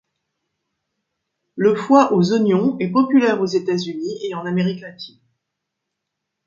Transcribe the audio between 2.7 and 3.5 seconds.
est populaire aux